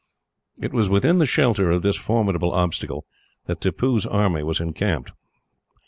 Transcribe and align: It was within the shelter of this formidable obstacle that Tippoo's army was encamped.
It 0.59 0.73
was 0.73 0.89
within 0.89 1.19
the 1.19 1.27
shelter 1.27 1.69
of 1.69 1.83
this 1.83 1.95
formidable 1.95 2.51
obstacle 2.53 3.05
that 3.45 3.61
Tippoo's 3.61 4.03
army 4.07 4.41
was 4.41 4.59
encamped. 4.59 5.13